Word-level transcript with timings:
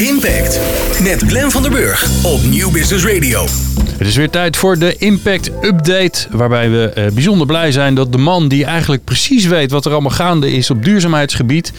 Impact 0.00 0.60
met 1.02 1.22
Glenn 1.26 1.50
van 1.50 1.62
der 1.62 1.70
Burg 1.70 2.24
op 2.24 2.42
Nieuw 2.42 2.70
Business 2.70 3.04
Radio. 3.04 3.46
Het 3.96 4.06
is 4.06 4.16
weer 4.16 4.30
tijd 4.30 4.56
voor 4.56 4.78
de 4.78 4.96
Impact 4.98 5.50
Update. 5.62 6.26
Waarbij 6.30 6.70
we 6.70 6.90
eh, 6.94 7.06
bijzonder 7.12 7.46
blij 7.46 7.72
zijn 7.72 7.94
dat 7.94 8.12
de 8.12 8.18
man 8.18 8.48
die 8.48 8.64
eigenlijk 8.64 9.04
precies 9.04 9.46
weet 9.46 9.70
wat 9.70 9.84
er 9.84 9.92
allemaal 9.92 10.10
gaande 10.10 10.52
is 10.52 10.70
op 10.70 10.84
duurzaamheidsgebied. 10.84 11.72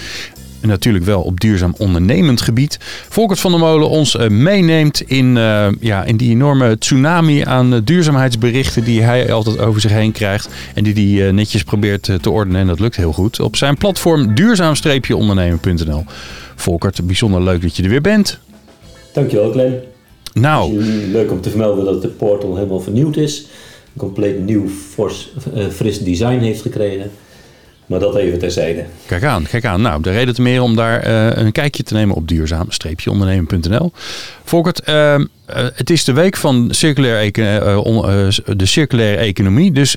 En 0.62 0.68
natuurlijk 0.68 1.06
wel 1.06 1.22
op 1.22 1.40
duurzaam 1.40 1.74
ondernemend 1.78 2.42
gebied. 2.42 2.78
Volkert 3.10 3.40
van 3.40 3.52
der 3.52 3.60
Molen 3.60 3.90
ons 3.90 4.16
eh, 4.16 4.30
meeneemt 4.30 5.02
in, 5.02 5.38
eh, 5.38 5.68
ja, 5.80 6.04
in 6.04 6.18
die 6.18 6.32
enorme 6.32 6.78
tsunami 6.78 7.42
aan 7.42 7.74
eh, 7.74 7.80
duurzaamheidsberichten 7.84 8.84
die 8.84 9.02
hij 9.02 9.32
altijd 9.32 9.60
over 9.60 9.82
zich 9.82 9.92
heen 9.92 10.12
krijgt. 10.12 10.50
En 10.74 10.84
die 10.84 11.18
hij 11.18 11.28
eh, 11.28 11.34
netjes 11.34 11.64
probeert 11.64 12.12
te 12.22 12.30
ordenen. 12.30 12.62
En 12.62 12.68
dat 12.68 12.80
lukt 12.80 12.96
heel 12.96 13.14
goed. 13.14 13.40
Op 13.40 13.56
zijn 13.56 13.78
platform 13.78 14.36
duurzaam-ondernemen.nl. 14.36 16.04
Volkert, 16.56 17.06
bijzonder 17.06 17.42
leuk 17.42 17.62
dat 17.62 17.76
je 17.76 17.84
er 17.84 17.90
weer 17.90 18.02
bent. 18.02 18.40
Dankjewel 19.14 19.52
Glenn. 19.52 19.80
Nou, 20.34 20.84
Leuk 21.12 21.32
om 21.32 21.42
te 21.42 21.50
vermelden 21.50 21.86
dat 21.86 22.02
de 22.02 22.08
portal 22.08 22.56
helemaal 22.56 22.80
vernieuwd 22.80 23.18
is. 23.18 23.40
Een 23.40 24.00
compleet 24.00 24.46
nieuw, 24.46 24.68
fors, 24.68 25.34
fris 25.72 26.00
design 26.00 26.40
heeft 26.40 26.62
gekregen. 26.62 27.12
Maar 27.92 28.00
dat 28.00 28.16
even 28.16 28.40
terzijde. 28.40 28.84
Kijk 29.06 29.24
aan, 29.24 29.44
kijk 29.44 29.66
aan. 29.66 29.82
Nou, 29.82 30.02
de 30.02 30.12
reden 30.12 30.34
te 30.34 30.42
meer 30.42 30.62
om 30.62 30.76
daar 30.76 31.00
eh, 31.00 31.44
een 31.44 31.52
kijkje 31.52 31.84
te 31.84 31.94
nemen 31.94 32.16
op 32.16 32.28
duurzaam-ondernemen.nl. 32.28 33.92
Volkert, 34.44 34.84
eh, 34.84 35.14
eh, 35.14 35.22
het 35.74 35.90
is 35.90 36.04
de 36.04 36.14
week 36.14 36.38
van 36.38 36.68
circulair 36.70 37.32
eh, 37.34 38.28
de 38.58 38.66
circulaire 38.66 39.18
economie. 39.18 39.72
Dus 39.72 39.96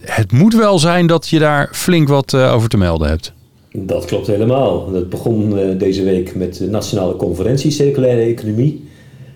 het 0.00 0.32
moet 0.32 0.54
wel 0.54 0.78
zijn 0.78 1.06
dat 1.06 1.28
je 1.28 1.38
daar 1.38 1.68
flink 1.72 2.08
wat 2.08 2.34
over 2.34 2.68
te 2.68 2.76
melden 2.76 3.08
hebt. 3.08 3.32
Dat 3.72 4.04
klopt 4.04 4.26
helemaal. 4.26 4.90
Dat 4.90 5.08
begon 5.08 5.54
deze 5.78 6.02
week 6.02 6.34
met 6.34 6.56
de 6.56 6.66
Nationale 6.66 7.16
Conferentie 7.16 7.70
Circulaire 7.70 8.20
Economie. 8.20 8.88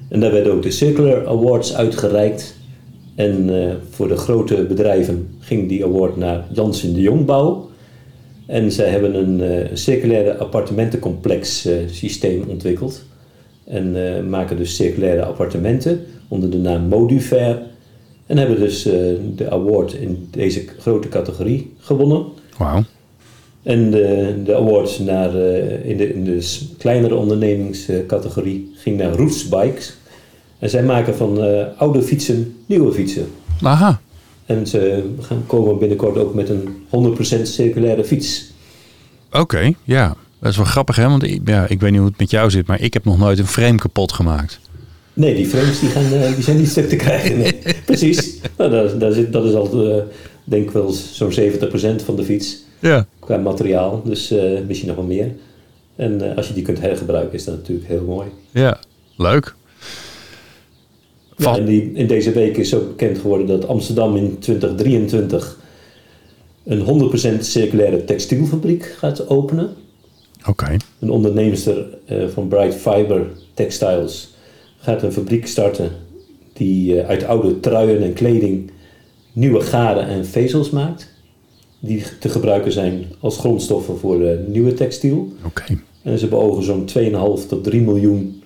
En 0.08 0.20
daar 0.20 0.32
werden 0.32 0.52
ook 0.52 0.62
de 0.62 0.70
Circular 0.70 1.26
Awards 1.26 1.74
uitgereikt. 1.74 2.56
En 3.14 3.50
voor 3.90 4.08
de 4.08 4.16
grote 4.16 4.64
bedrijven 4.68 5.36
ging 5.40 5.68
die 5.68 5.84
award 5.84 6.16
naar 6.16 6.44
Janssen 6.52 6.94
de 6.94 7.00
Jongbouw. 7.00 7.72
En 8.46 8.72
zij 8.72 8.88
hebben 8.88 9.14
een 9.14 9.40
eh, 9.40 9.70
circulaire 9.72 10.36
appartementencomplex 10.36 11.64
eh, 11.64 11.74
systeem 11.90 12.44
ontwikkeld. 12.48 13.04
En 13.64 14.16
eh, 14.16 14.22
maken 14.22 14.56
dus 14.56 14.76
circulaire 14.76 15.24
appartementen 15.24 16.04
onder 16.28 16.50
de 16.50 16.56
naam 16.56 16.88
Modufair. 16.88 17.62
En 18.26 18.36
hebben 18.36 18.58
dus 18.58 18.82
de 19.36 19.50
award 19.50 19.92
in 19.92 20.28
deze 20.30 20.64
grote 20.78 21.08
categorie 21.08 21.72
gewonnen. 21.78 22.24
Wauw. 22.58 22.82
En 23.62 23.90
de, 23.90 24.34
de 24.44 24.54
award 24.56 25.00
naar, 25.00 25.34
in, 25.84 25.96
de, 25.96 26.14
in 26.14 26.24
de 26.24 26.60
kleinere 26.78 27.14
ondernemingscategorie 27.14 28.72
ging 28.74 28.98
naar 28.98 29.12
Roots 29.12 29.48
Bikes. 29.48 29.96
En 30.58 30.70
zij 30.70 30.82
maken 30.82 31.14
van 31.16 31.38
oude 31.76 32.02
fietsen 32.02 32.56
nieuwe 32.66 32.92
fietsen. 32.92 33.26
Aha. 33.62 34.00
En 34.46 34.66
ze 34.66 35.10
gaan 35.20 35.44
komen 35.46 35.78
binnenkort 35.78 36.16
ook 36.18 36.34
met 36.34 36.48
een 36.48 36.68
100% 37.38 37.42
circulaire 37.42 38.04
fiets. 38.04 38.44
Oké, 39.32 39.72
ja. 39.84 40.16
Dat 40.40 40.50
is 40.52 40.56
wel 40.58 40.66
grappig, 40.66 40.96
hè? 40.96 41.08
Want 41.08 41.22
ik, 41.22 41.40
ja, 41.44 41.66
ik 41.68 41.80
weet 41.80 41.90
niet 41.90 42.00
hoe 42.00 42.08
het 42.08 42.18
met 42.18 42.30
jou 42.30 42.50
zit, 42.50 42.66
maar 42.66 42.80
ik 42.80 42.92
heb 42.94 43.04
nog 43.04 43.18
nooit 43.18 43.38
een 43.38 43.46
frame 43.46 43.76
kapot 43.78 44.12
gemaakt. 44.12 44.60
Nee, 45.12 45.34
die 45.34 45.46
frames 45.46 45.80
die 45.80 45.88
gaan, 45.88 46.12
eh, 46.12 46.34
die 46.34 46.42
zijn 46.42 46.56
niet 46.56 46.68
stuk 46.68 46.88
te 46.88 46.96
krijgen. 46.96 47.38
Nee. 47.38 47.58
Precies. 47.86 48.38
Nou, 48.56 48.70
daar, 48.70 48.98
daar 48.98 49.12
zit, 49.12 49.32
dat 49.32 49.44
is 49.44 49.54
al, 49.54 49.90
eh, 49.90 50.02
denk 50.44 50.64
ik 50.64 50.70
wel 50.70 50.90
zo'n 50.90 51.32
70% 51.32 52.02
van 52.04 52.16
de 52.16 52.24
fiets 52.24 52.56
Ja. 52.78 53.06
qua 53.18 53.36
materiaal. 53.36 54.02
Dus 54.04 54.30
eh, 54.30 54.42
misschien 54.66 54.88
nog 54.88 54.96
wel 54.96 55.06
meer. 55.06 55.32
En 55.96 56.36
als 56.36 56.48
je 56.48 56.54
die 56.54 56.62
kunt 56.62 56.80
hergebruiken 56.80 57.32
is 57.34 57.44
dat 57.44 57.56
natuurlijk 57.56 57.88
heel 57.88 58.04
mooi. 58.04 58.28
Ja, 58.50 58.78
leuk. 59.16 59.54
Ja, 61.36 61.56
en 61.56 61.64
die, 61.64 61.92
in 61.92 62.06
deze 62.06 62.32
week 62.32 62.56
is 62.56 62.74
ook 62.74 62.88
bekend 62.88 63.18
geworden 63.18 63.46
dat 63.46 63.68
Amsterdam 63.68 64.16
in 64.16 64.38
2023 64.38 65.58
een 66.64 67.10
100% 67.38 67.40
circulaire 67.40 68.04
textielfabriek 68.04 68.94
gaat 68.98 69.28
openen. 69.28 69.74
Oké. 70.48 70.76
Een 70.98 71.10
onderneemster 71.10 71.86
eh, 72.04 72.28
van 72.28 72.48
Bright 72.48 72.74
Fiber 72.74 73.26
Textiles 73.54 74.34
gaat 74.78 75.02
een 75.02 75.12
fabriek 75.12 75.46
starten 75.46 75.90
die 76.52 77.00
eh, 77.00 77.08
uit 77.08 77.24
oude 77.24 77.60
truien 77.60 78.02
en 78.02 78.12
kleding 78.12 78.70
nieuwe 79.32 79.60
garen 79.60 80.06
en 80.06 80.26
vezels 80.26 80.70
maakt. 80.70 81.12
Die 81.80 82.04
te 82.20 82.28
gebruiken 82.28 82.72
zijn 82.72 83.04
als 83.20 83.38
grondstoffen 83.38 83.98
voor 83.98 84.22
eh, 84.22 84.38
nieuwe 84.46 84.74
textiel. 84.74 85.32
Oké. 85.44 85.64
En 86.02 86.18
ze 86.18 86.28
beogen 86.28 86.62
zo'n 86.62 86.88
2,5 87.42 87.48
tot 87.48 87.64
3 87.64 87.80
miljoen 87.80 88.42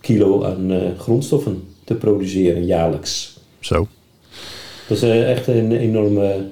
kilo 0.00 0.44
aan 0.44 0.94
grondstoffen 0.98 1.62
te 1.92 1.98
produceren 1.98 2.66
jaarlijks. 2.66 3.36
Zo. 3.60 3.88
Dat 4.88 4.96
is 4.96 5.02
eh, 5.02 5.30
echt 5.30 5.46
een 5.46 5.72
enorme 5.72 6.46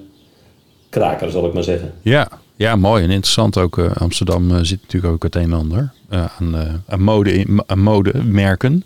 kraker, 0.89 1.31
zal 1.31 1.47
ik 1.47 1.53
maar 1.53 1.65
zeggen. 1.65 1.93
Ja, 2.03 2.29
ja, 2.61 2.77
mooi 2.77 3.05
en 3.05 3.11
interessant 3.11 3.59
ook. 3.59 3.79
eh, 3.79 3.97
Amsterdam 3.97 4.51
eh, 4.51 4.57
zit 4.63 4.81
natuurlijk 4.83 5.13
ook 5.13 5.23
het 5.23 5.35
een 5.35 5.43
en 5.43 5.53
ander 5.53 5.93
aan, 6.09 6.55
eh, 6.55 6.75
aan, 6.87 7.03
mode, 7.03 7.47
aan 7.67 7.79
modemerken. 7.79 8.85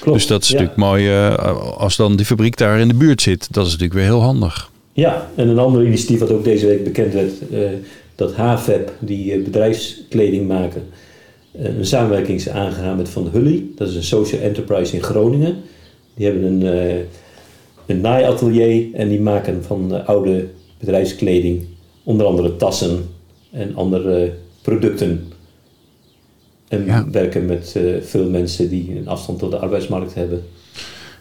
Klopt. 0.00 0.18
Dus 0.18 0.26
dat 0.26 0.42
is 0.42 0.48
ja. 0.48 0.54
natuurlijk 0.54 0.80
mooi 0.80 1.10
als 1.76 1.96
dan 1.96 2.16
die 2.16 2.26
fabriek 2.26 2.56
daar 2.56 2.78
in 2.78 2.88
de 2.88 2.94
buurt 2.94 3.22
zit. 3.22 3.48
Dat 3.50 3.66
is 3.66 3.72
natuurlijk 3.72 3.98
weer 3.98 4.08
heel 4.08 4.22
handig. 4.22 4.70
Ja, 4.92 5.30
en 5.34 5.48
een 5.48 5.58
ander 5.58 5.86
initiatief 5.86 6.18
wat 6.18 6.30
ook 6.30 6.44
deze 6.44 6.66
week 6.66 6.84
bekend 6.84 7.12
werd, 7.12 7.32
dat 8.14 8.34
HVEP, 8.34 8.92
die 8.98 9.38
bedrijfskleding 9.38 10.48
maken, 10.48 10.82
een 11.52 11.86
samenwerking 11.86 12.38
is 12.38 12.48
aangegaan 12.48 12.96
met 12.96 13.08
Van 13.08 13.28
Hully. 13.32 13.64
Dat 13.76 13.88
is 13.88 13.94
een 13.94 14.04
social 14.04 14.40
enterprise 14.40 14.94
in 14.94 15.02
Groningen. 15.02 15.56
Die 16.18 16.26
hebben 16.26 16.44
een, 16.44 16.62
eh 16.62 16.98
een 17.86 18.00
naaiatelier 18.00 18.94
en 18.94 19.08
die 19.08 19.20
maken 19.20 19.64
van 19.64 19.94
eh, 19.94 20.06
oude 20.08 20.48
bedrijfskleding 20.78 21.64
onder 22.04 22.26
andere 22.26 22.56
tassen 22.56 23.08
en 23.50 23.74
andere 23.76 24.32
producten. 24.62 25.32
En 26.68 26.84
Ja. 26.84 27.10
werken 27.10 27.46
met 27.46 27.72
eh, 27.76 27.82
veel 28.02 28.30
mensen 28.30 28.68
die 28.68 28.96
een 28.98 29.08
afstand 29.08 29.38
tot 29.38 29.50
de 29.50 29.58
arbeidsmarkt 29.58 30.14
hebben. 30.14 30.42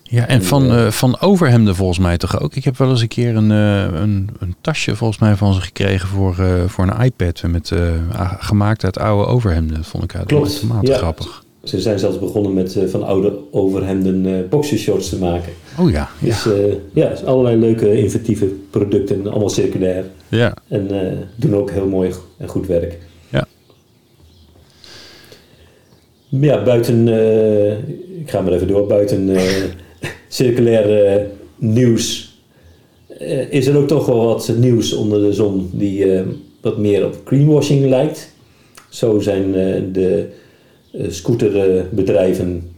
Ja, 0.04 0.28
en 0.28 0.44
van, 0.44 0.72
eh, 0.72 0.88
van 0.92 1.20
overhemden 1.20 1.76
volgens 1.76 2.00
mij 2.00 2.18
toch 2.18 2.40
ook. 2.40 2.56
Ik 2.56 2.64
heb 2.64 2.78
wel 2.78 2.90
eens 2.90 3.02
een 3.02 3.08
keer 3.08 3.36
een, 3.36 3.52
eh, 3.52 4.00
een, 4.02 4.30
een 4.40 4.56
tasje 4.62 4.96
volgens 4.96 5.20
mij 5.20 5.36
van 5.36 5.54
ze 5.54 5.62
gekregen 5.62 6.08
voor, 6.08 6.40
eh, 6.40 6.64
voor 6.68 6.88
een 6.88 7.04
iPad. 7.06 7.44
Met, 7.48 7.72
eh, 7.72 8.34
gemaakt 8.40 8.84
uit 8.84 9.00
oude 9.00 9.26
overhemden. 9.32 9.76
Dat 9.76 9.88
vond 9.88 10.04
ik 10.04 10.10
Klopt, 10.26 10.50
uitermate 10.52 10.92
ja. 10.92 10.98
grappig. 10.98 11.44
Ze 11.68 11.82
zijn 11.82 12.00
zelfs 12.00 12.20
begonnen 12.20 12.54
met 12.54 12.76
eh, 12.76 12.88
van 12.88 13.04
oude 13.04 13.34
overhemden 13.52 14.26
eh 14.26 14.50
boxershorts 14.50 15.10
te 15.10 15.18
maken. 15.18 15.54
Oh 15.80 15.92
ja, 15.92 16.10
ja. 16.20 16.28
Dus 16.28 16.46
eh, 16.46 16.74
ja, 16.94 17.10
dus 17.10 17.24
allerlei 17.24 17.58
leuke 17.58 17.98
inventieve 17.98 18.46
producten, 18.70 19.28
allemaal 19.28 19.50
circulair. 19.50 20.06
ja. 20.28 20.54
En 20.68 20.88
doen 21.36 21.56
ook 21.56 21.72
heel 21.72 21.88
mooi 21.88 22.12
en 22.38 22.48
goed 22.48 22.68
werk. 22.68 22.98
Ja. 23.30 23.48
Ja, 26.30 26.64
buiten, 26.64 27.08
ik 28.20 28.30
ga 28.30 28.42
maar 28.42 28.54
even 28.54 28.68
door, 28.68 28.88
buiten 28.88 29.30
circulair 30.28 31.26
nieuws 31.56 32.36
is 33.50 33.68
er 33.68 33.78
ook 33.78 33.88
toch 33.88 34.06
wel 34.06 34.26
wat 34.26 34.54
nieuws 34.58 34.94
onder 34.94 35.22
de 35.22 35.34
zon 35.34 35.70
die 35.74 36.06
wat 36.62 36.78
meer 36.78 37.06
op 37.06 37.22
greenwashing 37.26 37.86
lijkt. 37.86 38.36
Zo 38.90 39.20
zijn 39.20 39.52
de 39.92 40.30
scooterbedrijven, 41.08 42.70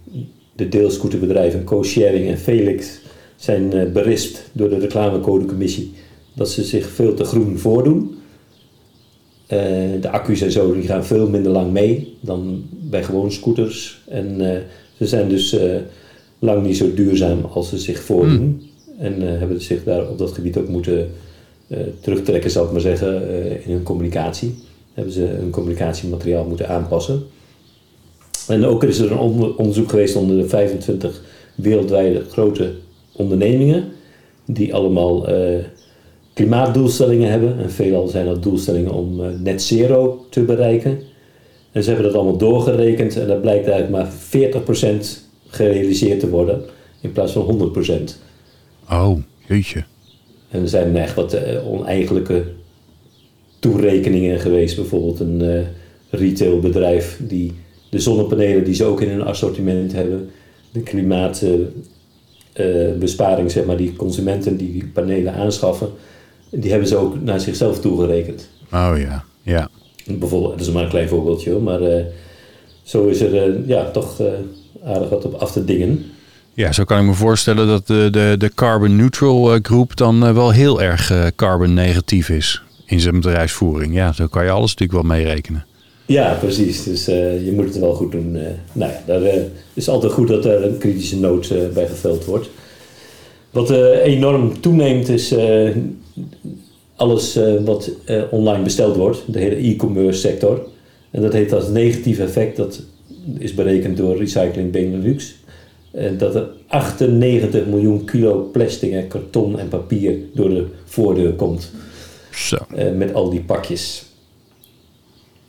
de 0.56 0.70
deelscooterbedrijven 0.70 1.64
Co-Sharing 1.64 2.28
en 2.28 2.38
Felix 2.38 3.00
zijn 3.36 3.74
eh, 3.74 3.92
berispt 3.92 4.50
door 4.52 4.70
de 4.70 4.80
reclamecodecommissie 4.80 5.92
dat 6.34 6.50
ze 6.50 6.64
zich 6.64 6.90
veel 6.90 7.14
te 7.14 7.24
groen 7.24 7.58
voordoen. 7.58 8.16
Eh, 9.48 9.60
de 10.02 10.10
accu's 10.10 10.42
en 10.42 10.52
zo 10.52 10.74
die 10.74 10.88
gaan 10.88 11.06
veel 11.06 11.30
minder 11.30 11.52
lang 11.52 11.72
mee 11.72 12.18
dan 12.20 12.64
bij 12.72 13.04
gewoon 13.04 13.32
scooters. 13.32 14.02
En 14.08 14.56
eh, 14.56 14.62
ze 14.98 15.08
zijn 15.08 15.30
dus 15.30 15.54
eh, 15.54 15.76
lang 16.40 16.66
niet 16.66 16.78
zo 16.78 16.94
duurzaam 16.94 17.46
als 17.46 17.70
ze 17.70 17.78
zich 17.78 18.02
voordoen. 18.02 18.62
En 19.00 19.22
eh, 19.22 19.40
hebben 19.40 19.62
zich 19.62 19.84
daar 19.84 20.10
op 20.10 20.18
dat 20.18 20.32
gebied 20.32 20.58
ook 20.58 20.68
moeten 20.68 21.12
eh, 21.68 21.80
terugtrekken, 22.00 22.52
zal 22.52 22.66
ik 22.66 22.72
maar 22.72 22.82
zeggen, 22.82 23.30
eh, 23.30 23.66
in 23.66 23.72
hun 23.72 23.84
communicatie. 23.84 24.56
Hebben 24.94 25.14
ze 25.14 25.22
hun 25.22 25.50
communicatiemateriaal 25.50 26.46
moeten 26.46 26.70
aanpassen. 26.70 27.24
En 28.50 28.66
ook 28.66 28.84
is 28.84 29.00
er 29.00 29.12
een 29.12 29.18
onder- 29.18 29.56
onderzoek 29.56 29.90
geweest 29.90 30.16
onder 30.16 30.38
de 30.38 30.48
25 30.48 31.22
wereldwijde 31.56 32.24
grote 32.30 32.72
ondernemingen, 33.12 33.84
die 34.46 34.74
allemaal 34.74 35.28
eh, 35.28 35.58
klimaatdoelstellingen 36.34 37.30
hebben. 37.30 37.60
En 37.60 37.72
veelal 37.72 38.08
zijn 38.08 38.26
dat 38.26 38.44
doelstellingen 38.44 38.92
om 38.92 39.24
eh, 39.24 39.30
net 39.44 39.62
zero 39.62 40.26
te 40.30 40.42
bereiken. 40.42 41.00
En 41.72 41.84
ze 41.84 41.90
hebben 41.90 42.08
dat 42.08 42.16
allemaal 42.16 42.38
doorgerekend 42.38 43.18
en 43.18 43.28
dat 43.28 43.42
blijkt 43.42 43.68
eigenlijk 43.68 44.12
maar 44.32 44.62
40% 45.02 45.08
gerealiseerd 45.48 46.20
te 46.20 46.30
worden 46.30 46.62
in 47.02 47.12
plaats 47.12 47.32
van 47.32 47.72
100%. 48.10 48.14
Oh, 48.92 49.18
jeetje. 49.48 49.84
En 50.50 50.62
er 50.62 50.70
zijn 50.70 50.98
echt 50.98 51.16
wat 51.16 51.34
eh, 51.34 51.68
oneigenlijke 51.72 52.44
toerekeningen 53.60 54.40
geweest. 54.40 54.76
Bijvoorbeeld 54.76 55.20
een 55.20 55.66
retailbedrijf 56.10 57.20
die 57.28 57.54
de 57.90 58.00
zonnepanelen 58.00 58.64
die 58.64 58.74
ze 58.74 58.86
ook 58.86 59.02
in 59.02 59.10
hun 59.10 59.24
assortiment 59.24 59.92
hebben, 59.92 60.30
de 60.72 60.82
klimaatbesparing, 60.82 63.52
zeg 63.52 63.66
maar, 63.66 63.78
die 63.78 63.96
consumenten 63.96 64.58
die 64.58 64.72
die 64.72 64.88
panelen 64.94 65.34
aanschaffen, 65.34 65.90
die 66.50 66.70
hebben 66.70 66.88
ze 66.88 66.98
ook 66.98 67.22
naar 67.22 67.40
zichzelf 67.40 67.80
toegerekend. 67.80 68.50
Oh 68.74 68.94
ja, 68.98 69.24
ja. 69.42 69.70
Bijvoorbeeld, 70.06 70.58
dat 70.58 70.68
is 70.68 70.74
maar 70.74 70.84
een 70.84 70.90
klein 70.90 71.08
voorbeeldje 71.08 71.52
hoor, 71.52 71.62
maar 71.62 71.82
eh, 71.82 72.04
zo 72.84 73.08
is 73.08 73.22
er 73.22 73.44
eh, 73.44 73.68
ja, 73.68 73.92
toch 73.92 74.20
eh, 74.20 74.28
aardig 74.86 75.10
wat 75.10 75.26
op 75.26 75.34
af 75.34 75.52
te 75.52 75.66
dingen. 75.66 76.06
Ja, 76.54 76.72
zo 76.72 76.84
kan 76.84 77.00
ik 77.00 77.06
me 77.06 77.14
voorstellen 77.14 77.68
dat 77.68 77.88
de, 77.88 78.08
de, 78.12 78.36
de 78.38 78.52
carbon 78.56 78.96
neutral 78.96 79.60
groep 79.62 79.96
dan 79.96 80.34
wel 80.34 80.52
heel 80.52 80.82
erg 80.82 81.32
carbon 81.36 81.74
negatief 81.74 82.30
is 82.30 82.64
in 82.86 83.00
zijn 83.00 83.16
bedrijfsvoering. 83.16 83.94
Ja, 83.94 84.14
zo 84.14 84.28
kan 84.28 84.44
je 84.44 84.50
alles 84.50 84.76
natuurlijk 84.76 85.08
wel 85.08 85.18
meerekenen. 85.18 85.66
Ja, 86.10 86.34
precies. 86.34 86.84
Dus 86.84 87.08
eh, 87.08 87.46
je 87.46 87.52
moet 87.52 87.66
het 87.66 87.80
wel 87.80 87.94
goed 87.94 88.12
doen. 88.12 88.36
Eh, 88.36 88.42
nou 88.72 88.92
ja, 88.92 89.02
daar 89.06 89.22
eh, 89.22 89.42
is 89.74 89.90
altijd 89.90 90.12
goed 90.12 90.28
dat 90.28 90.46
er 90.46 90.66
een 90.66 90.78
kritische 90.78 91.20
noot 91.20 91.54
bij 91.74 91.88
geveld 91.88 92.26
wordt. 92.26 92.50
Wat 93.50 93.70
enorm 94.04 94.62
toeneemt 94.62 95.10
is 95.10 95.36
alles 96.96 97.40
wat 97.66 97.92
online 98.32 98.64
besteld 98.64 98.96
wordt. 98.96 99.24
De 99.28 99.40
hele 99.40 99.56
e-commerce 99.56 100.20
sector. 100.20 100.62
En 101.12 101.22
dat 101.22 101.34
heeft 101.34 101.54
als 101.54 101.68
negatief 101.68 102.20
effect, 102.20 102.58
dat 102.58 102.82
is 103.38 103.54
berekend 103.54 103.98
door 103.98 104.18
Recycling 104.18 104.72
Benelux, 104.72 105.36
dat 106.18 106.36
er 106.36 106.48
98 106.68 107.66
miljoen 107.66 108.06
kilo 108.06 108.50
plastic 108.52 108.92
en 108.92 109.08
karton 109.08 109.60
en 109.60 109.68
papier 109.68 110.18
door 110.34 110.50
de 110.50 110.66
voordeur 110.86 111.34
komt. 111.34 111.72
Zo. 112.32 112.58
Met 112.96 113.14
al 113.14 113.30
die 113.30 113.42
pakjes. 113.42 114.09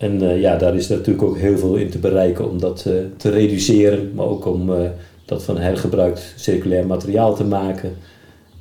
En 0.01 0.23
eh, 0.23 0.41
ja, 0.41 0.57
daar 0.57 0.75
is 0.75 0.89
natuurlijk 0.89 1.23
ook 1.23 1.39
heel 1.39 1.59
veel 1.59 1.75
in 1.75 1.91
te 1.91 1.99
bereiken 1.99 2.51
om 2.51 2.61
dat 2.61 2.85
eh, 2.87 2.93
te 3.17 3.31
reduceren, 3.31 4.11
maar 4.15 4.27
ook 4.27 4.47
om 4.47 4.73
eh, 4.73 4.91
dat 5.25 5.43
van 5.43 5.59
hergebruikt 5.59 6.35
circulair 6.37 6.87
materiaal 6.87 7.35
te 7.35 7.45
maken, 7.45 7.97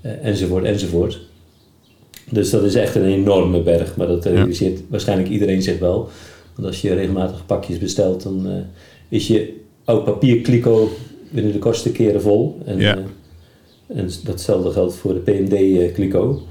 enzovoort, 0.01 0.63
enzovoort. 0.63 1.19
Dus 2.29 2.49
dat 2.49 2.63
is 2.63 2.75
echt 2.75 2.95
een 2.95 3.05
enorme 3.05 3.61
berg, 3.61 3.95
maar 3.95 4.07
dat 4.07 4.25
realiseert 4.25 4.81
waarschijnlijk 4.89 5.29
iedereen 5.29 5.61
zich 5.61 5.79
wel. 5.79 6.09
Want 6.55 6.67
als 6.67 6.81
je 6.81 6.93
regelmatig 6.93 7.45
pakjes 7.45 7.77
bestelt, 7.77 8.23
dan 8.23 8.63
is 9.09 9.27
je 9.27 9.59
oud 9.83 10.03
papier 10.03 10.41
kliko 10.41 10.89
binnen 11.31 11.51
de 11.51 11.59
kortste 11.59 11.91
keren 11.91 12.21
vol. 12.21 12.57
En, 12.65 12.77
Ja. 12.79 12.97
en 13.87 14.09
datzelfde 14.23 14.71
geldt 14.71 14.95
voor 14.95 15.13
de 15.13 15.19
PMD 15.19 15.91
kliko. 15.91 16.41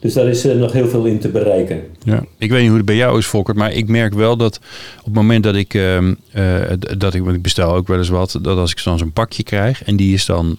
Dus 0.00 0.12
daar 0.14 0.26
is 0.26 0.44
eh, 0.46 0.56
nog 0.56 0.72
heel 0.72 0.88
veel 0.88 1.04
in 1.04 1.18
te 1.18 1.28
bereiken. 1.28 1.82
Ja. 2.02 2.24
Ik 2.38 2.50
weet 2.50 2.58
niet 2.60 2.68
hoe 2.68 2.76
het 2.76 2.86
bij 2.86 2.96
jou 2.96 3.18
is, 3.18 3.26
Volkert, 3.26 3.56
maar 3.56 3.72
ik 3.72 3.88
merk 3.88 4.14
wel 4.14 4.36
dat 4.36 4.60
op 4.98 5.04
het 5.04 5.14
moment 5.14 5.44
dat 5.44 5.54
ik, 5.54 5.74
ehm, 5.74 6.14
eh, 6.32 6.60
dat 6.98 7.14
ik, 7.14 7.22
want 7.22 7.36
ik 7.36 7.42
bestel 7.42 7.74
ook 7.74 7.88
wel 7.88 7.98
eens 7.98 8.08
wat, 8.08 8.38
dat 8.42 8.58
als 8.58 8.70
ik 8.70 8.84
dan 8.84 8.98
zo'n 8.98 9.12
pakje 9.12 9.42
krijg 9.42 9.84
en 9.84 9.96
die 9.96 10.14
is 10.14 10.26
dan 10.26 10.56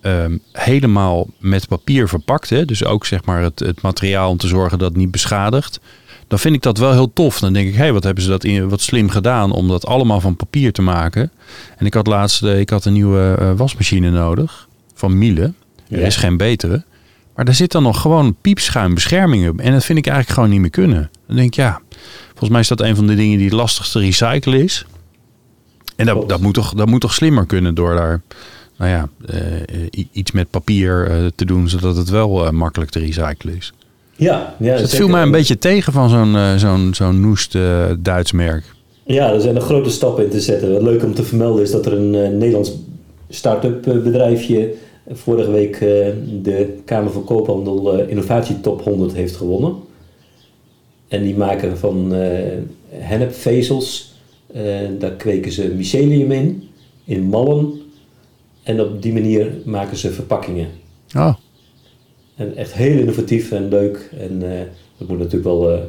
ehm, 0.00 0.36
helemaal 0.52 1.26
met 1.38 1.68
papier 1.68 2.08
verpakt, 2.08 2.50
hè, 2.50 2.64
dus 2.64 2.84
ook 2.84 3.06
zeg 3.06 3.24
maar 3.24 3.42
het, 3.42 3.58
het 3.58 3.82
materiaal 3.82 4.30
om 4.30 4.36
te 4.36 4.46
zorgen 4.46 4.78
dat 4.78 4.88
het 4.88 4.96
niet 4.98 5.10
beschadigt, 5.10 5.80
dan 6.28 6.38
vind 6.38 6.54
ik 6.54 6.62
dat 6.62 6.78
wel 6.78 6.92
heel 6.92 7.12
tof. 7.12 7.38
Dan 7.40 7.52
denk 7.52 7.68
ik, 7.68 7.74
hé, 7.74 7.78
hey, 7.80 7.92
wat 7.92 8.04
hebben 8.04 8.22
ze 8.22 8.28
dat 8.30 8.44
in, 8.44 8.68
wat 8.68 8.80
slim 8.80 9.08
gedaan 9.08 9.52
om 9.52 9.68
dat 9.68 9.86
allemaal 9.86 10.20
van 10.20 10.36
papier 10.36 10.72
te 10.72 10.82
maken. 10.82 11.30
En 11.76 11.86
ik 11.86 11.94
had 11.94 12.06
laatst, 12.06 12.42
eh, 12.42 12.60
ik 12.60 12.70
had 12.70 12.84
een 12.84 12.92
nieuwe 12.92 13.54
wasmachine 13.56 14.10
nodig 14.10 14.68
van 14.94 15.18
Miele. 15.18 15.52
Er 15.88 15.98
Ja. 16.00 16.06
is 16.06 16.16
geen 16.16 16.36
betere. 16.36 16.82
Maar 17.36 17.44
daar 17.44 17.54
zit 17.54 17.72
dan 17.72 17.82
nog 17.82 18.00
gewoon 18.00 18.36
piepschuim 18.40 18.94
bescherming 18.94 19.48
op. 19.48 19.60
En 19.60 19.72
dat 19.72 19.84
vind 19.84 19.98
ik 19.98 20.06
eigenlijk 20.06 20.34
gewoon 20.34 20.50
niet 20.50 20.60
meer 20.60 20.70
kunnen. 20.70 21.10
Dan 21.26 21.36
denk 21.36 21.48
ik, 21.48 21.54
ja, 21.54 21.80
volgens 22.28 22.50
mij 22.50 22.60
is 22.60 22.68
dat 22.68 22.80
een 22.80 22.96
van 22.96 23.06
de 23.06 23.14
dingen 23.14 23.36
die 23.36 23.46
het 23.46 23.56
lastigste 23.56 23.98
recyclen 23.98 24.62
is. 24.62 24.86
En 25.96 26.06
dat, 26.06 26.28
dat, 26.28 26.40
moet, 26.40 26.54
toch, 26.54 26.74
dat 26.74 26.86
moet 26.86 27.00
toch 27.00 27.14
slimmer 27.14 27.46
kunnen 27.46 27.74
door 27.74 27.94
daar 27.94 28.20
nou 28.76 28.90
ja, 28.90 29.08
eh, 29.26 30.04
iets 30.12 30.32
met 30.32 30.50
papier 30.50 31.10
eh, 31.10 31.16
te 31.34 31.44
doen, 31.44 31.68
zodat 31.68 31.96
het 31.96 32.10
wel 32.10 32.46
eh, 32.46 32.50
makkelijk 32.50 32.90
te 32.90 32.98
recyclen 32.98 33.56
is. 33.56 33.72
Ja, 34.16 34.54
ja 34.58 34.72
Dus 34.72 34.80
het 34.80 34.90
zeker. 34.90 35.04
viel 35.04 35.14
mij 35.14 35.22
een 35.22 35.30
beetje 35.30 35.58
tegen 35.58 35.92
van 35.92 36.08
zo'n 36.08 36.58
zo'n 36.58 36.94
zo'n 36.94 37.20
noest 37.20 37.58
Duits 37.98 38.32
merk. 38.32 38.64
Ja, 39.04 39.32
er 39.32 39.40
zijn 39.40 39.56
er 39.56 39.62
grote 39.62 39.90
stappen 39.90 40.24
in 40.24 40.30
te 40.30 40.40
zetten. 40.40 40.72
Wat 40.72 40.82
leuk 40.82 41.02
om 41.02 41.14
te 41.14 41.22
vermelden 41.22 41.62
is 41.62 41.70
dat 41.70 41.86
er 41.86 41.92
een 41.92 42.10
Nederlands 42.10 42.72
start-up 43.28 43.82
bedrijfje 43.82 44.74
vorige 45.10 45.50
week 45.50 45.74
eh, 45.74 46.08
de 46.42 46.78
Kamer 46.84 47.12
van 47.12 47.24
Koophandel 47.24 47.98
eh, 47.98 48.08
Innovatietop 48.08 48.82
100 48.82 49.12
heeft 49.12 49.36
gewonnen. 49.36 49.74
En 51.08 51.22
die 51.22 51.36
maken 51.36 51.78
van 51.78 52.14
eh 52.14 52.58
hennepvezels, 52.88 54.14
daar 54.98 55.12
kweken 55.16 55.52
ze 55.52 55.74
mycelium 55.76 56.32
in, 56.32 56.68
in 57.04 57.22
mallen. 57.22 57.80
En 58.62 58.80
op 58.80 59.02
die 59.02 59.12
manier 59.12 59.52
maken 59.64 59.96
ze 59.96 60.10
verpakkingen. 60.10 60.68
Oh, 61.16 61.34
En 62.36 62.56
echt 62.56 62.72
heel 62.72 62.98
innovatief 62.98 63.52
en 63.52 63.68
leuk. 63.68 64.10
En 64.18 64.38
dat 64.98 65.08
moet 65.08 65.18
natuurlijk 65.18 65.44
wel 65.44 65.88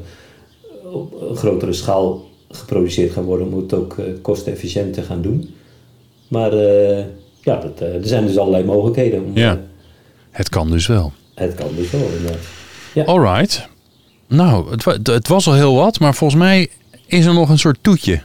op 0.92 1.22
een 1.22 1.36
grotere 1.36 1.74
schaal 1.74 2.26
geproduceerd 2.50 3.12
gaan 3.12 3.24
worden 3.24 3.48
om 3.48 3.58
het 3.58 3.74
ook 3.74 3.96
kostenefficiënt 4.22 4.94
te 4.94 5.02
gaan 5.02 5.22
doen. 5.22 5.50
Maar 6.28 6.52
ja, 7.42 7.56
dat, 7.60 7.82
eh, 7.82 7.94
er 7.94 8.08
zijn 8.08 8.26
dus 8.26 8.38
allerlei 8.38 8.64
mogelijkheden. 8.64 9.24
Om, 9.24 9.32
Ja. 9.34 9.52
eh, 9.52 9.58
het 10.32 10.50
kan 10.50 10.72
dus 10.72 10.88
wel. 10.88 11.12
het 11.34 11.56
kan 11.56 11.68
dus 11.76 11.92
wel 11.92 12.02
inderdaad. 12.18 12.42
Ja. 12.94 13.04
Alright. 13.04 13.68
Nou, 14.28 14.72
het, 14.72 15.08
het 15.08 15.28
was 15.28 15.48
al 15.48 15.54
heel 15.54 15.76
wat, 15.76 16.00
maar 16.00 16.16
volgens 16.16 16.40
mij 16.42 16.68
is 17.06 17.26
er 17.26 17.34
nog 17.34 17.50
een 17.50 17.60
soort 17.60 17.78
toetje. 17.82 18.22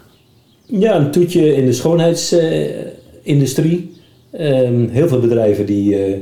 Ja, 0.66 0.96
een 0.96 1.10
toetje 1.10 1.54
in 1.54 1.66
de 1.66 1.72
schoonheidsindustrie. 1.72 3.92
Ehm, 4.30 4.88
heel 4.88 5.08
veel 5.08 5.20
bedrijven 5.20 5.66
die 5.66 6.04
eh, 6.04 6.18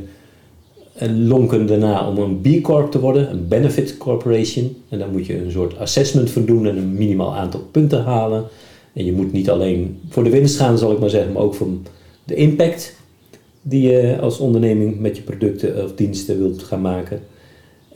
lonken 1.26 1.66
daarna 1.66 2.08
om 2.08 2.19
een 2.19 2.40
B 2.40 2.62
Corp 2.62 2.90
te 2.90 3.00
worden, 3.00 3.31
een 3.31 3.48
Benefit 3.48 3.96
Corporation. 3.96 4.76
En 4.88 4.98
daar 4.98 5.08
moet 5.08 5.26
je 5.26 5.44
een 5.44 5.50
soort 5.50 5.78
assessment 5.78 6.31
voor 6.31 6.44
doen 6.44 6.66
en 6.66 6.76
een 6.76 6.94
minimaal 6.94 7.34
aantal 7.34 7.60
punten 7.70 8.02
halen. 8.02 8.44
En 8.93 9.04
je 9.04 9.12
moet 9.12 9.32
niet 9.32 9.50
alleen 9.50 10.00
voor 10.08 10.25
de 10.25 10.31
winst 10.31 10.56
gaan, 10.56 10.78
zal 10.78 10.93
ik 10.93 10.98
maar 10.98 11.10
zeggen, 11.10 11.32
maar 11.32 11.43
ook 11.43 11.54
voor 11.54 11.69
de 12.31 12.37
impact 12.37 12.97
die 13.62 13.91
je 13.91 14.19
als 14.21 14.38
onderneming 14.38 15.00
met 15.00 15.17
je 15.17 15.23
producten 15.23 15.85
of 15.85 15.94
diensten 15.94 16.38
wilt 16.38 16.62
gaan 16.62 16.81
maken. 16.81 17.21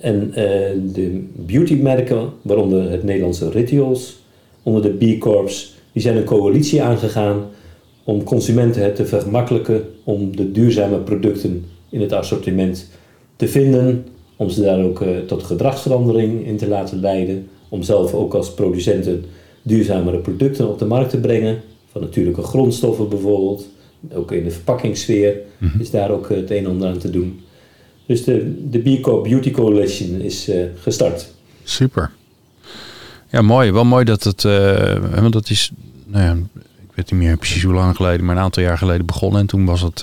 En 0.01 0.35
eh, 0.35 0.71
de 0.93 1.25
beautymerken, 1.33 2.29
waaronder 2.43 2.91
het 2.91 3.03
Nederlandse 3.03 3.51
Rituals, 3.51 4.23
onder 4.63 4.83
de 4.83 5.17
B 5.17 5.21
Corps, 5.21 5.75
die 5.93 6.03
zijn 6.03 6.17
een 6.17 6.25
coalitie 6.25 6.83
aangegaan 6.83 7.45
om 8.05 8.23
consumenten 8.23 8.83
het 8.83 8.97
te 8.97 9.07
vergemakkelijken 9.07 9.85
om 10.05 10.37
de 10.37 10.53
duurzame 10.53 10.99
producten 10.99 11.65
in 11.89 12.01
het 12.01 12.13
assortiment 12.13 12.91
te 13.37 13.49
vinden, 13.49 14.07
om 14.37 14.51
ze 14.51 14.63
daar 14.63 14.85
ook 14.85 15.01
eh, 15.01 15.19
tot 15.27 15.43
gedragsverandering 15.43 16.47
in 16.47 16.57
te 16.57 16.69
laten 16.69 17.01
leiden, 17.01 17.49
om 17.69 17.83
zelf 17.83 18.15
ook 18.15 18.35
als 18.35 18.55
producenten 18.55 19.25
duurzamere 19.63 20.19
producten 20.19 20.69
op 20.69 20.79
de 20.79 20.85
markt 20.85 21.11
te 21.11 21.21
brengen, 21.21 21.61
van 21.91 22.01
natuurlijke 22.01 22.43
grondstoffen 22.43 23.09
bijvoorbeeld, 23.09 23.73
ook 24.13 24.33
in 24.33 24.45
de 24.45 24.51
verpakkingssfeer 24.51 25.37
is 25.79 25.91
daar 25.91 26.11
ook 26.11 26.31
eh, 26.31 26.37
het 26.37 26.51
een 26.51 26.57
en 26.57 26.67
ander 26.67 26.89
aan 26.89 26.99
te 26.99 27.11
doen. 27.11 27.41
Dus 28.07 28.25
de, 28.25 28.69
de 28.71 28.79
B 28.79 29.03
Corp 29.03 29.23
Beauty 29.23 29.51
Coalition 29.51 30.21
is 30.21 30.49
eh, 30.49 30.65
gestart. 30.81 31.33
Super. 31.65 32.11
Ja, 33.31 33.43
mooi. 33.43 33.73
Wel 33.73 33.85
mooi 33.85 34.05
dat 34.05 34.25
het, 34.25 34.45
eh, 34.45 35.21
want 35.21 35.33
dat 35.33 35.51
is, 35.51 35.71
nou 36.07 36.25
ja, 36.25 36.33
ik 36.89 36.95
weet 36.95 37.11
niet 37.11 37.21
meer 37.21 37.37
precies 37.37 37.63
hoe 37.63 37.75
lang 37.75 37.97
geleden, 37.97 38.27
maar 38.27 38.37
een 38.37 38.43
aantal 38.43 38.63
jaar 38.63 38.79
geleden 38.79 39.07
begonnen. 39.07 39.41
En 39.41 39.47
toen 39.47 39.65
was 39.65 39.81
het, 39.81 40.01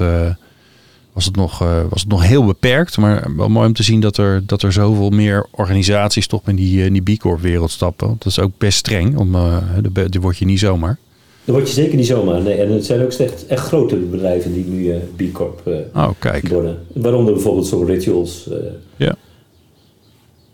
was 1.13 1.25
het, 1.25 1.36
nog, 1.36 1.58
was 1.89 2.01
het 2.01 2.08
nog 2.08 2.24
heel 2.24 2.46
beperkt. 2.46 2.98
Maar 2.98 3.36
wel 3.36 3.50
mooi 3.50 3.67
om 3.67 3.74
te 3.74 3.84
zien 3.84 4.00
dat 4.00 4.17
er, 4.17 4.43
dat 4.46 4.62
er 4.62 4.74
zoveel 4.74 5.10
meer 5.10 5.46
organisaties 5.51 6.27
toch 6.27 6.48
in 6.48 6.55
die, 6.55 6.86
in 6.86 6.93
die 6.93 7.15
B 7.15 7.20
Corp 7.20 7.41
wereld 7.41 7.72
stappen. 7.72 8.08
Dat 8.08 8.25
is 8.25 8.39
ook 8.39 8.51
best 8.58 8.77
streng, 8.77 9.17
om, 9.17 9.36
uh, 9.36 9.58
daar 9.93 10.22
word 10.22 10.38
je 10.38 10.46
niet 10.46 10.60
zomaar. 10.60 10.98
Dat 11.46 11.56
word 11.56 11.68
je 11.68 11.74
zeker 11.74 11.96
niet 11.96 12.08
zomaar. 12.08 12.42
Nee, 12.42 12.54
en 12.62 12.72
het 12.72 12.86
zijn 12.86 13.02
ook 13.02 13.12
echt, 13.12 13.46
echt 13.48 13.66
grote 13.68 13.96
bedrijven 13.96 14.54
die 14.54 14.66
nu 14.66 14.92
eh, 14.92 14.98
B 15.16 15.34
Corp 15.34 15.62
eh, 15.68 15.74
Oh, 16.04 16.10
kijk. 16.20 16.48
worden. 16.48 16.80
Waaronder 16.94 17.34
bijvoorbeeld 17.34 17.68
zo'n 17.68 17.86
Rituals. 17.86 18.50
eh, 18.50 18.58
Ja. 18.96 19.16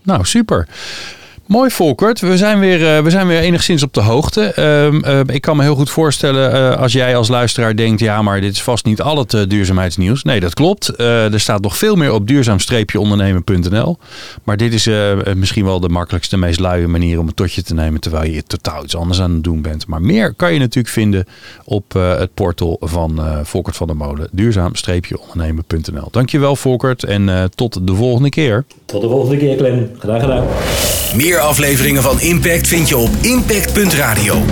Nou, 0.03 0.25
super. 0.25 0.67
Mooi, 1.47 1.69
Volkert. 1.69 2.19
We 2.19 2.37
zijn 2.37 2.59
weer, 2.59 2.95
eh, 2.97 3.03
we 3.03 3.09
zijn 3.09 3.27
weer 3.27 3.39
enigszins 3.39 3.83
op 3.83 3.93
de 3.93 4.01
hoogte. 4.01 4.41
Ehm, 4.43 4.99
eh, 5.03 5.19
ik 5.35 5.41
kan 5.41 5.57
me 5.57 5.63
heel 5.63 5.75
goed 5.75 5.89
voorstellen 5.89 6.53
eh, 6.53 6.81
als 6.81 6.91
jij 6.93 7.15
als 7.15 7.27
luisteraar 7.27 7.75
denkt... 7.75 7.99
ja, 7.99 8.21
maar 8.21 8.41
dit 8.41 8.51
is 8.51 8.61
vast 8.61 8.85
niet 8.85 9.01
al 9.01 9.17
het 9.17 9.33
eh, 9.33 9.41
duurzaamheidsnieuws. 9.47 10.23
Nee, 10.23 10.39
dat 10.39 10.53
klopt. 10.53 10.89
Eh, 10.89 11.33
er 11.33 11.39
staat 11.39 11.61
nog 11.61 11.77
veel 11.77 11.95
meer 11.95 12.13
op 12.13 12.27
duurzaam-ondernemen.nl. 12.27 13.97
Maar 14.43 14.57
dit 14.57 14.73
is 14.73 14.87
eh, 14.87 15.11
misschien 15.35 15.65
wel 15.65 15.79
de 15.79 15.89
makkelijkste, 15.89 16.37
meest 16.37 16.59
luie 16.59 16.87
manier 16.87 17.19
om 17.19 17.27
het 17.27 17.35
tot 17.35 17.53
je 17.53 17.63
te 17.63 17.73
nemen... 17.73 17.99
terwijl 18.01 18.31
je 18.31 18.43
totaal 18.43 18.83
iets 18.83 18.95
anders 18.95 19.21
aan 19.21 19.31
het 19.33 19.43
doen 19.43 19.61
bent. 19.61 19.87
Maar 19.87 20.01
meer 20.01 20.33
kan 20.33 20.53
je 20.53 20.59
natuurlijk 20.59 20.93
vinden 20.93 21.25
op 21.63 21.95
eh, 21.95 22.17
het 22.17 22.33
portal 22.33 22.77
van 22.79 23.19
eh 23.19 23.39
Volkert 23.43 23.75
van 23.75 23.87
der 23.87 23.95
Molen. 23.95 24.27
duurzaam-ondernemen.nl. 24.31 26.07
Dankjewel, 26.11 26.55
Volkert. 26.55 27.03
En 27.03 27.29
eh, 27.29 27.43
tot 27.55 27.87
de 27.87 27.95
volgende 27.95 28.29
keer. 28.29 28.65
Tot 28.85 29.01
de 29.01 29.07
volgende 29.07 29.37
keer, 29.37 29.55
Clem. 29.55 29.89
Graag 29.99 30.21
gedaan. 30.21 30.45
Afleveringen 31.39 32.01
van 32.01 32.21
Impact 32.21 32.67
vind 32.67 32.89
je 32.89 32.97
op 32.97 33.09
impact.radio. 33.21 34.45